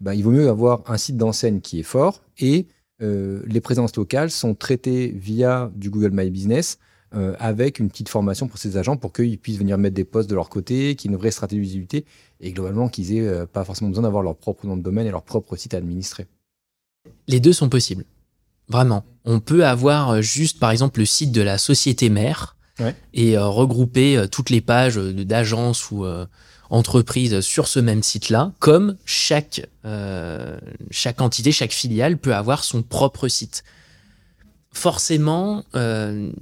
[0.00, 2.66] bah, il vaut mieux avoir un site d'enseigne qui est fort et
[3.02, 6.78] euh, les présences locales sont traitées via du Google My Business
[7.14, 10.30] euh, avec une petite formation pour ces agents pour qu'ils puissent venir mettre des postes
[10.30, 12.04] de leur côté, qu'il y ait une vraie stratégie de visibilité
[12.40, 15.10] et globalement qu'ils aient euh, pas forcément besoin d'avoir leur propre nom de domaine et
[15.10, 16.26] leur propre site à administrer.
[17.28, 18.04] Les deux sont possibles.
[18.68, 19.04] Vraiment.
[19.24, 22.96] On peut avoir euh, juste, par exemple, le site de la société mère Ouais.
[23.12, 26.26] et euh, regrouper euh, toutes les pages d'agences ou euh,
[26.70, 29.64] entreprises sur ce même site-là, comme chaque,
[30.90, 33.62] chaque entité, chaque filiale peut avoir son propre site.
[34.72, 35.62] Forcément,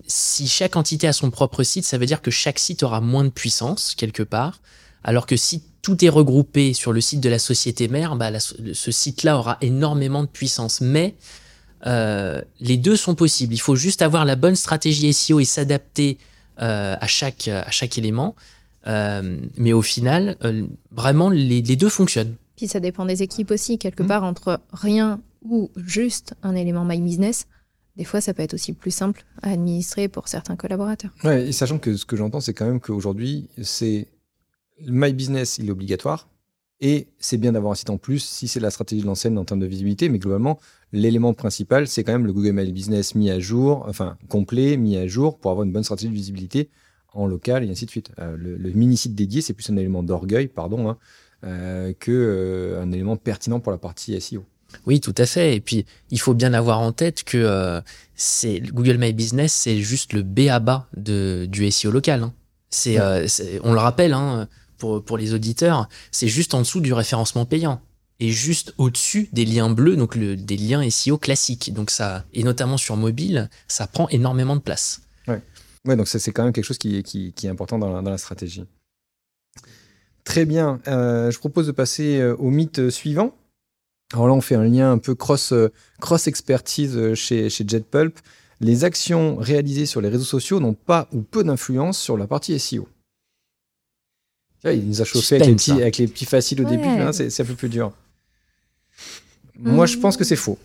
[0.07, 3.25] si chaque entité a son propre site, ça veut dire que chaque site aura moins
[3.25, 4.63] de puissance quelque part,
[5.05, 8.39] alors que si tout est regroupé sur le site de la société mère, bah, la
[8.41, 10.81] ce site-là aura énormément de puissance.
[10.81, 11.15] Mais
[11.87, 13.55] euh, les deux sont possibles.
[13.55, 16.19] Il faut juste avoir la bonne stratégie SEO et s'adapter
[16.61, 18.35] euh, à, chaque, à chaque élément.
[18.87, 22.35] Euh, mais au final, euh, vraiment, les, les deux fonctionnent.
[22.57, 24.09] Puis ça dépend des équipes aussi, quelque Mhm.
[24.09, 27.47] part entre rien ou juste un élément My Business.
[27.97, 31.11] Des fois, ça peut être aussi plus simple à administrer pour certains collaborateurs.
[31.25, 34.09] Ouais, et sachant que ce que j'entends, c'est quand même qu'aujourd'hui, c'est
[34.87, 36.29] My Business, il est obligatoire.
[36.85, 39.45] Et c'est bien d'avoir un site en plus si c'est la stratégie de l'enseigne en
[39.45, 40.09] termes de visibilité.
[40.09, 40.59] Mais globalement,
[40.93, 44.97] l'élément principal, c'est quand même le Google My Business mis à jour, enfin complet, mis
[44.97, 46.69] à jour pour avoir une bonne stratégie de visibilité
[47.15, 48.11] en local et ainsi de suite.
[48.19, 50.99] Euh, le, le mini-site dédié, c'est plus un élément d'orgueil, pardon, hein,
[51.45, 54.45] euh, que euh, un élément pertinent pour la partie SEO.
[54.87, 55.55] Oui, tout à fait.
[55.55, 57.81] Et puis, il faut bien avoir en tête que
[58.17, 62.23] c'est Google My Business, c'est juste le B à bas de, du SEO local.
[62.25, 62.33] hein.
[62.71, 63.29] C'est, Ouais.
[63.29, 64.49] c'est- on le rappelle hein,
[65.01, 67.81] pour, les auditeurs, c'est juste en dessous du référencement payant
[68.21, 71.73] et juste au-dessus des liens bleus, donc des liens SEO classiques.
[71.73, 75.03] Donc ça, et notamment sur mobile, ça prend énormément de place.
[75.85, 78.65] Ouais, donc ça, c'est quand même quelque chose qui, est- important dans la, stratégie.
[80.25, 80.81] Très bien.
[80.87, 83.35] Euh, je propose de passer euh, au mythe suivant.
[84.13, 85.73] Alors là, on fait un lien un peu cross, euh,
[86.27, 88.21] expertise chez JetPulp.
[88.61, 92.57] Les actions réalisées sur les réseaux sociaux n'ont pas ou peu d'influence sur la partie
[92.61, 92.87] SEO.
[94.65, 95.77] Il nous a chauffé avec les, petits, hein.
[95.79, 96.71] avec les petits faciles au Ouais.
[96.77, 97.93] début, hein, c'est un peu plus dur.
[99.59, 100.59] Moi, je pense que c'est faux.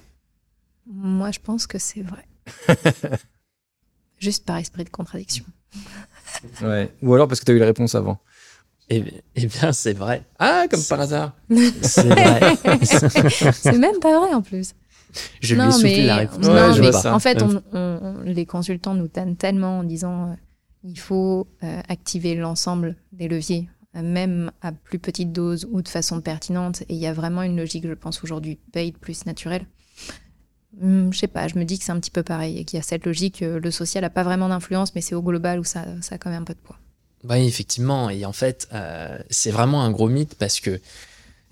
[0.86, 2.26] Moi, je pense que c'est vrai.
[4.20, 5.46] Juste par esprit de contradiction.
[6.62, 6.92] Ouais.
[7.02, 8.20] Ou alors parce que tu as eu la réponse avant.
[8.90, 9.04] Et,
[9.36, 10.24] eh bien, c'est vrai.
[10.40, 11.36] Ah, comme par hasard.
[11.82, 12.56] C'est vrai.
[13.54, 14.74] c'est même pas vrai en plus.
[15.42, 16.46] Je lui ai soufflé la réponse.
[16.46, 17.14] non, je mais vois ça.
[17.14, 20.36] en fait, Même on- on- on- les consultants nous tannent tellement en disant euh,
[20.84, 26.22] il faut euh, activer l'ensemble des leviers, même à plus petite dose ou de façon
[26.22, 26.82] pertinente.
[26.84, 29.66] Et il y a vraiment une logique, je pense, aujourd'hui, paid plus naturelle.
[30.82, 32.78] Hum, je sais pas, je me dis que c'est un petit peu pareil et qu'il
[32.78, 35.60] y a cette logique, euh, le social n'a pas vraiment d'influence, mais c'est au global
[35.60, 36.78] où ça, ça a quand même un peu de poids.
[37.24, 38.10] Oui, effectivement.
[38.10, 40.80] Et en fait, euh, c'est vraiment un gros mythe parce que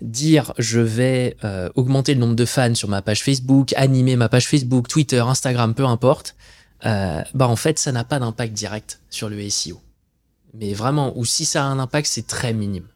[0.00, 4.28] dire je vais euh, augmenter le nombre de fans sur ma page Facebook, animer ma
[4.28, 6.36] page Facebook, Twitter, Instagram, peu importe,
[6.84, 9.80] euh, bah en fait, ça n'a pas d'impact direct sur le SEO.
[10.58, 12.86] Mais vraiment, ou si ça a un impact, c'est très minime.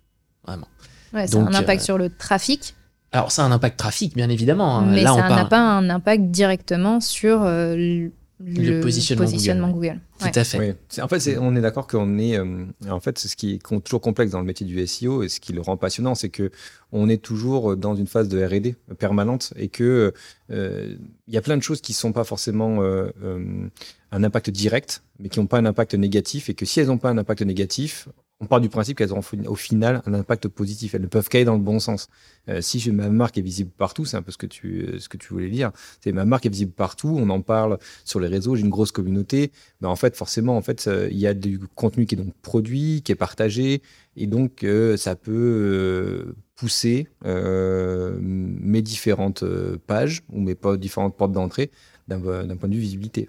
[0.47, 0.69] Vraiment.
[1.13, 2.75] Ouais, ça a un impact euh, sur le trafic,
[3.13, 4.79] Alors, ça a un impact trafic, bien évidemment.
[4.79, 4.87] hein.
[4.87, 8.09] mais Là, ça n'a pas un impact directement sur euh,
[8.45, 10.01] le, Le positionnement positionnement Google.
[10.19, 10.33] Google.
[10.33, 10.59] Tout à fait.
[10.59, 11.03] Oui.
[11.03, 12.39] En fait, c'est- on est d'accord qu'on est.
[12.39, 15.29] euh, en fait, c'est ce qui est toujours complexe dans le métier du SEO et
[15.29, 16.51] ce qui le rend passionnant, c'est que
[16.93, 20.13] on est toujours dans une phase de R&D permanente et que
[20.51, 20.97] euh,
[21.29, 23.69] il y a plein de choses qui sont pas forcément euh, euh,
[24.13, 26.99] un impact direct, mais qui n'ont pas un impact négatif et que si elles n'ont
[26.99, 28.09] pas un impact négatif,
[28.41, 30.95] on part du principe qu'elles auront au final un impact positif.
[30.95, 32.09] Elles ne peuvent qu'aller dans le bon sens.
[32.49, 35.09] Euh, si ma marque est visible partout, c'est un peu ce que tu euh, ce
[35.09, 35.73] que tu voulais dire.
[36.01, 37.17] C'est ma marque est visible partout.
[37.19, 38.57] On en parle sur les réseaux.
[38.57, 41.59] J'ai une grosse communauté ben, en fait, forcément, en fait, euh, il y a du
[41.75, 43.83] contenu qui est donc produit, qui est partagé,
[44.17, 49.45] et donc euh, ça peut euh, pousser euh, mes différentes
[49.87, 51.71] pages ou mes différentes portes d'entrée
[52.09, 53.29] d'un point de vue visibilité.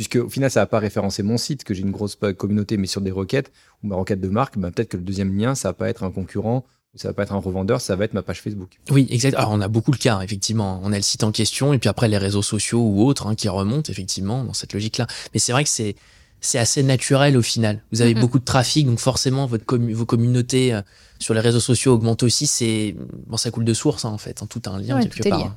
[0.00, 2.86] Puisque au final, ça va pas référencer mon site, que j'ai une grosse communauté, mais
[2.86, 5.68] sur des requêtes ou ma requête de marque, ben, peut-être que le deuxième lien, ça
[5.68, 8.14] va pas être un concurrent ou ça va pas être un revendeur, ça va être
[8.14, 8.78] ma page Facebook.
[8.90, 9.34] Oui, exact.
[9.36, 10.80] Alors, on a beaucoup le cas, hein, effectivement.
[10.82, 13.34] On a le site en question et puis après les réseaux sociaux ou autres hein,
[13.34, 15.06] qui remontent, effectivement, dans cette logique-là.
[15.34, 15.94] Mais c'est vrai que c'est
[16.40, 17.82] c'est assez naturel au final.
[17.92, 18.20] Vous avez Mhm.
[18.22, 20.80] beaucoup de trafic, donc forcément votre vos communautés euh,
[21.18, 22.46] sur les réseaux sociaux augmentent aussi.
[22.46, 24.42] C'est bon, ça coule de source hein, en fait.
[24.42, 25.44] En tout a un lien Ouais, quelque tout part.
[25.44, 25.56] hein.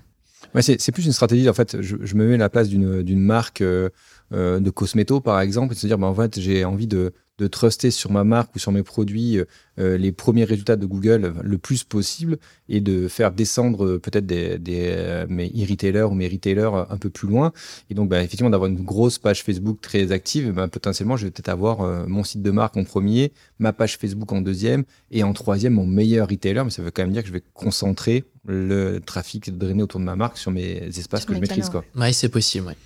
[0.54, 1.48] Ouais, c'est c'est plus une stratégie.
[1.50, 3.90] En fait, je, je me mets à la place d'une d'une marque euh,
[4.32, 7.14] euh, de cosméto, par exemple, et de se dire, ben, en fait, j'ai envie de,
[7.40, 9.46] de truster sur ma marque ou sur mes produits euh,
[9.80, 12.38] euh, les premiers résultats de Google le plus possible
[12.70, 17.28] et de faire descendre peut-être des, des, mes e-retailers ou mes retailers un peu plus
[17.28, 17.52] loin.
[17.90, 21.32] Et donc, ben, effectivement, d'avoir une grosse page Facebook très active, ben, potentiellement, je vais
[21.32, 25.24] peut-être avoir euh, mon site de marque en premier, ma page Facebook en deuxième et
[25.24, 26.64] en troisième, mon meilleur retailer.
[26.64, 30.06] Mais ça veut quand même dire que je vais concentrer le trafic drainé autour de
[30.06, 31.72] ma marque sur mes espaces Sur que je maîtrise.
[31.96, 32.68] Ouais, c'est possible.
[32.68, 32.78] Ouais.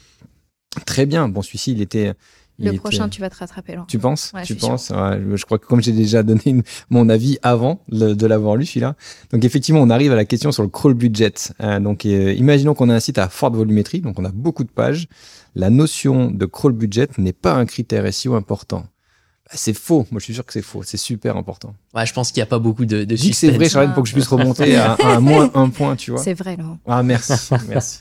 [0.85, 1.27] Très bien.
[1.29, 2.13] Bon, celui-ci, il était,
[2.59, 3.85] Il Le était- prochain, tu vas te rattraper, Laurent.
[3.87, 4.31] Tu penses?
[4.33, 4.89] Ouais, Tu je penses?
[4.89, 8.25] Ouais, je, je crois que comme j'ai déjà donné une- mon avis avant le- de
[8.25, 8.95] l'avoir lu celui-là.
[9.31, 11.33] Donc effectivement, on arrive à la question sur le crawl budget.
[11.61, 14.63] Euh, donc euh, imaginons qu'on a un site à forte volumétrie, donc on a beaucoup
[14.63, 15.07] de pages.
[15.53, 18.79] La notion de crawl budget n'est pas un critère SEO important.
[19.45, 20.07] Bah, c'est faux.
[20.11, 20.81] Moi, je suis sûr que c'est faux.
[20.83, 21.75] C'est super important.
[21.93, 23.69] Ouais, je pense qu'il n'y a pas beaucoup de, de Dis que c'est vrai.
[23.69, 26.21] Charlène, pour que je puisse remonter à, à moins un point, tu vois.
[26.23, 26.79] C'est vrai, Laurent.
[26.87, 27.99] Ah merci, merci.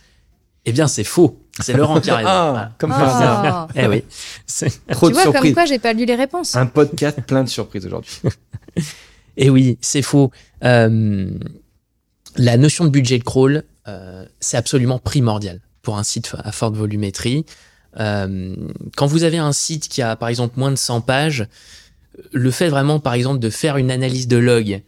[0.67, 1.41] Eh bien, c'est faux.
[1.61, 2.29] C'est Laurent qui a raison.
[2.29, 2.73] Ah, Voilà.
[2.79, 3.69] comme par hasard.
[3.71, 3.73] Oh.
[3.77, 4.05] Eh oui.
[4.47, 6.55] C'est- Trop tu de vois, comme quoi, j'ai pas lu les réponses.
[6.57, 8.13] Un podcast plein de surprises aujourd'hui.
[9.39, 10.31] Eh oui, c'est faux.
[10.65, 11.29] Euh,
[12.37, 17.45] la notion de budget crawl, euh, c'est absolument primordial pour un site à forte volumétrie.
[18.01, 18.57] Euh,
[18.97, 21.47] quand vous avez un site qui a par exemple moins de 100 pages,
[22.33, 24.83] le fait vraiment par exemple de faire une analyse de log,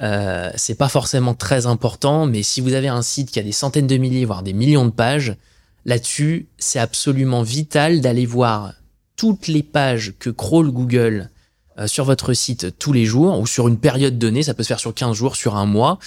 [0.00, 3.52] euh, c'est pas forcément très important, mais si vous avez un site qui a des
[3.52, 5.36] centaines de milliers, voire des millions de pages,
[5.84, 8.72] là-dessus, c'est absolument vital d'aller voir
[9.16, 11.30] toutes les pages que crawl Google
[11.78, 14.68] euh, sur votre site tous les jours ou sur une période donnée, ça peut se
[14.68, 15.98] faire sur 15 jours, sur un mois,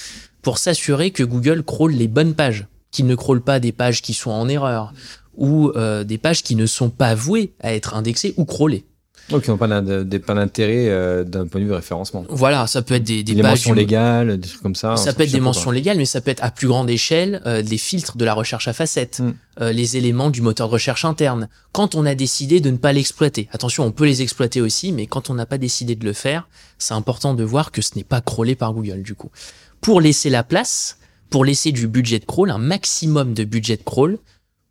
[0.41, 4.13] pour s'assurer que Google crawl les bonnes pages, qu'il ne crawl pas des pages qui
[4.13, 4.93] sont en erreur
[5.35, 8.85] ou euh, des pages qui ne sont pas vouées à être indexées ou crawlées.
[9.29, 12.25] Donc, ils n'ont pas d'intérêt euh, d'un point de vue référencement.
[12.29, 14.95] Voilà, ça peut être des, des mentions du- légales, des trucs comme ça.
[14.97, 17.61] Ça peut être des mentions légales, mais ça peut être à plus grande échelle euh,
[17.63, 19.33] des filtres de la recherche à facettes, Mm.
[19.61, 21.49] euh, les éléments du moteur de recherche interne.
[21.71, 25.07] Quand on a décidé de ne pas l'exploiter, attention, on peut les exploiter aussi, mais
[25.07, 28.03] quand on n'a pas décidé de le faire, c'est important de voir que ce n'est
[28.03, 29.31] pas crawlé par Google du coup.
[29.81, 30.97] Pour laisser la place,
[31.31, 34.19] pour laisser du budget de crawl, un maximum de budget de crawl,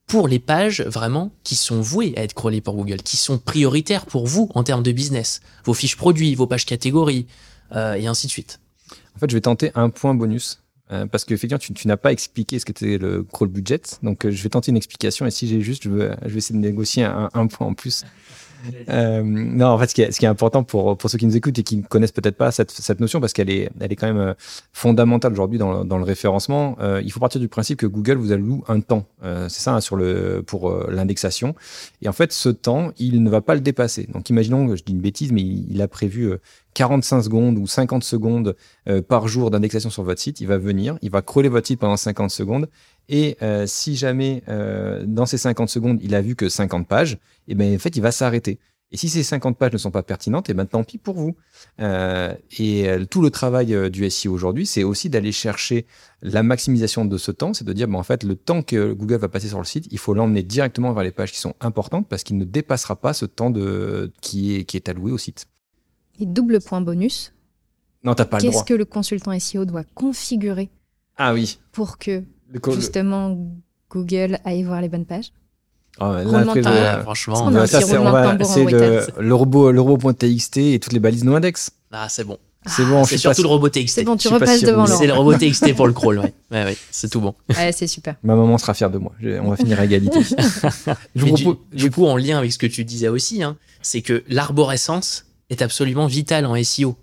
[0.07, 4.07] pour les pages vraiment qui sont vouées à être crawlées par Google, qui sont prioritaires
[4.07, 7.27] pour vous en termes de business, vos fiches produits, vos pages catégories,
[7.75, 8.61] euh, et ainsi de suite.
[9.17, 10.61] En fait, je vais tenter un point bonus.
[10.93, 13.81] euh, parce qu'effectivement, tu, tu n'as pas expliqué ce qu'était le crawl budget.
[14.03, 15.25] Donc, euh, je vais tenter une explication.
[15.25, 18.05] Et si j'ai juste, je, vais essayer de négocier un point en plus.
[18.89, 21.27] Euh, non, en fait, ce qui est, ce qui est important pour, pour ceux qui
[21.27, 23.93] nous écoutent et qui ne connaissent peut-être pas cette, cette notion, parce qu'elle est, elle
[23.93, 24.35] est quand même euh,
[24.73, 28.33] fondamentale aujourd'hui dans, dans le référencement, euh, il faut partir du principe que Google vous
[28.33, 29.07] alloue un temps.
[29.23, 31.55] Euh, c'est ça hein, sur le, pour euh, l'indexation.
[32.03, 34.07] Et en fait, ce temps, il ne va pas le dépasser.
[34.13, 36.41] Donc, imaginons, je dis une bêtise, mais il, a prévu euh,
[36.75, 38.57] 45 secondes ou 50 secondes
[38.89, 40.41] euh, par jour d'indexation sur votre site.
[40.41, 42.69] Il va venir, il va crawler votre site pendant 50 secondes.
[43.09, 47.19] Et euh, si jamais euh, dans ces 50 secondes, il a vu que 50 pages,
[47.49, 48.59] et ben en fait, il va s'arrêter.
[48.93, 51.35] Et si ces 50 pages ne sont pas pertinentes, et ben tant pis pour vous.
[51.81, 55.85] Euh, et euh, tout le travail euh, du SEO aujourd'hui, c'est aussi d'aller chercher
[56.23, 59.17] la maximisation de ce temps, c'est de dire, ben, en fait, le temps que Google
[59.17, 62.07] va passer sur le site, il faut l'emmener directement vers les pages qui sont importantes
[62.09, 65.47] parce qu'il ne dépassera pas ce temps de, qui, est, qui est alloué au site.
[66.21, 67.35] Et double point bonus,
[68.05, 68.65] Non, t'as pas le qu'est-ce droit.
[68.65, 70.71] que le consultant SEO doit configurer
[71.17, 71.59] Ah oui.
[71.73, 72.23] pour que
[72.75, 73.37] justement
[73.91, 75.33] Google aille voir les bonnes pages
[76.01, 76.63] Ah là, après.
[76.67, 81.01] Ah, franchement, Ouais, ça, on va- c'est le, le robot, le robot.txt et toutes les
[81.01, 81.71] balises no index.
[81.93, 82.39] ah, c'est bon.
[82.67, 83.89] C'est bon, je C'est surtout le robot TXT.
[83.91, 84.87] C'est bon, tu repasses sûr, devant.
[84.87, 86.33] C'est le robot TXT pour le crawl, ouais.
[86.51, 87.35] Ouais, ouais, c'est tout bon.
[87.51, 88.15] Ouais, c'est super.
[88.23, 89.13] Ma maman sera fière de moi.
[89.21, 90.19] Je- On va finir à égalité.
[91.15, 93.59] je vous du, propose- du coup, en lien avec ce que tu disais aussi, hein,
[93.83, 96.97] c'est que l'arborescence est absolument vitale en SEO.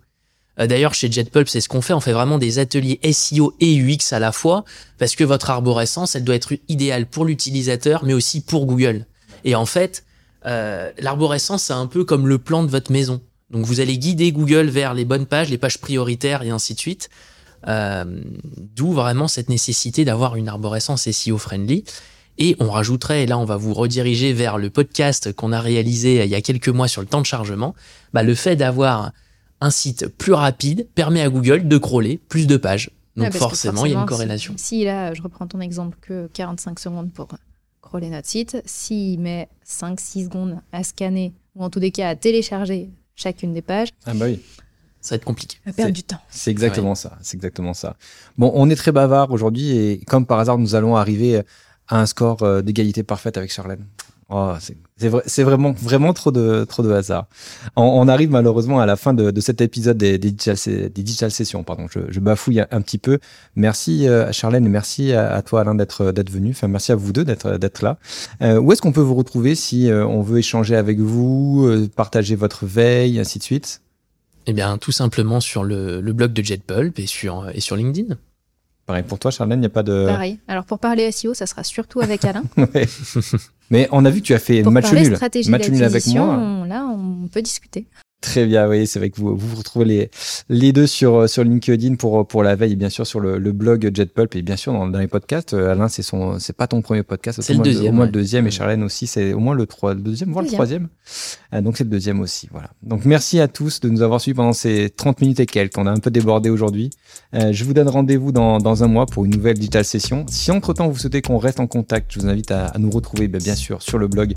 [0.59, 1.93] Euh, D'ailleurs, chez JetPulp, c'est ce qu'on fait.
[1.93, 4.65] On fait vraiment des ateliers SEO et UX à la fois,
[4.97, 9.05] parce que votre arborescence, elle doit être idéale pour l'utilisateur, mais aussi pour Google.
[9.43, 10.03] Et en fait,
[10.45, 13.21] euh, l'arborescence, c'est un peu comme le plan de votre maison.
[13.49, 16.79] Donc, vous allez guider Google vers les bonnes pages, les pages prioritaires et ainsi de
[16.79, 17.09] suite.
[17.67, 18.05] Euh,
[18.57, 21.83] D'où vraiment cette nécessité d'avoir une arborescence SEO friendly.
[22.37, 26.23] Et on rajouterait, et là on va vous rediriger vers le podcast qu'on a réalisé
[26.23, 27.75] il y a quelques mois sur le temps de chargement,
[28.13, 29.11] bah, le fait d'avoir
[29.61, 32.89] un site plus rapide permet à Google de crawler plus de pages.
[33.15, 34.53] Donc Ouais, forcément, il y a une corrélation.
[34.57, 37.27] Si, si là, je reprends ton exemple, que 45 secondes pour
[37.81, 42.15] crawler notre site, s'il met 5-6 secondes à scanner, ou en tous les cas à
[42.15, 44.39] télécharger chacune des pages, Ah bah oui.
[45.01, 45.57] Ça va être compliqué.
[45.65, 46.21] il va perdre C'est- du temps.
[46.29, 47.17] C'est exactement ça.
[47.21, 47.97] C'est exactement ça.
[48.37, 51.41] Bon, on est très bavard aujourd'hui et comme par hasard, nous allons arriver
[51.87, 53.85] à un score euh, d'égalité parfaite avec Charlène.
[54.33, 57.27] Oh, c'est c'est vrai- c'est vraiment, vraiment trop de, trop de hasard.
[57.75, 61.63] On, arrive malheureusement à la fin de, de cet épisode des, des, digital, sessions.
[61.63, 63.19] Pardon, je, je bafouille un, petit peu.
[63.55, 66.51] Merci euh, à Charlène et merci à, toi Alain d'être d'être venu.
[66.51, 67.97] Enfin, merci à vous deux d'être d'être là.
[68.41, 71.89] Euh, où est-ce qu'on peut vous retrouver si euh, on veut échanger avec vous, euh,
[71.93, 73.81] partager votre veille, ainsi de suite?
[74.45, 78.15] Eh bien, tout simplement sur le, le blog de JetPulp et sur, et sur LinkedIn.
[78.91, 80.05] Pareil pour toi, Charlène, il n'y a pas de.
[80.05, 80.37] Pareil.
[80.49, 82.43] Alors pour parler SEO, ça sera surtout avec Alain.
[82.57, 82.87] Ouais.
[83.69, 85.15] Mais on a vu que tu as fait Pour match parler nul.
[85.15, 86.25] stratégie Match nul avec moi.
[86.25, 87.85] on- là, on peut discuter.
[88.21, 90.11] Très bien, oui, c'est vrai que vous vous retrouvez les,
[90.47, 93.51] les deux sur, sur LinkedIn pour, pour la veille et bien sûr sur le, le
[93.51, 95.53] blog Jetpulp et bien sûr dans, dans les podcasts.
[95.55, 98.11] Euh, Alain, c'est son, c'est pas ton premier podcast, C'est au deuxième, Au moins ouais.
[98.11, 100.87] le deuxième et Charlène aussi, c'est au moins le, trois, le deuxième, voire le troisième.
[101.53, 102.69] Euh, donc c'est le deuxième aussi, voilà.
[102.83, 105.77] Donc merci à tous de nous avoir suivis pendant ces 30 minutes et quelques.
[105.79, 106.91] On a un peu débordé aujourd'hui.
[107.33, 110.25] Euh, je vous donne rendez-vous dans, dans un mois pour une nouvelle digital session.
[110.29, 113.27] Si entre-temps vous souhaitez qu'on reste en contact, je vous invite à, à nous retrouver
[113.27, 114.33] ben, bien sûr sur le blog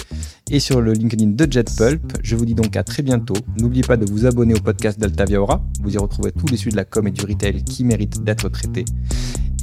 [0.51, 2.15] et sur le LinkedIn de JetPulp.
[2.23, 3.35] Je vous dis donc à très bientôt.
[3.75, 5.61] N'oubliez pas de vous abonner au podcast d'Altavia Aura.
[5.83, 8.49] Vous y retrouverez tous les sujets de la com et du retail qui méritent d'être
[8.49, 8.85] traités.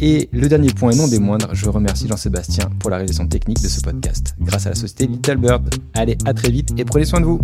[0.01, 3.61] Et le dernier point et non des moindres, je remercie Jean-Sébastien pour la réalisation technique
[3.61, 5.73] de ce podcast, grâce à la société Little Bird.
[5.93, 7.39] Allez, à très vite et prenez soin de vous.